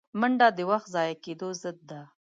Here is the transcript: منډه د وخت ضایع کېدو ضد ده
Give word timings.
منډه 0.19 0.47
د 0.57 0.59
وخت 0.69 0.87
ضایع 0.95 1.15
کېدو 1.23 1.47
ضد 1.61 1.77
ده 1.89 2.01